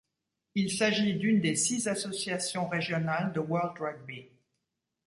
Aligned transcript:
Il 0.55 0.71
s'agit 0.71 1.13
d'une 1.13 1.41
des 1.41 1.55
six 1.55 1.87
associations 1.87 2.67
régionales 2.67 3.33
de 3.33 3.39
World 3.39 3.77
Rugby. 3.79 4.25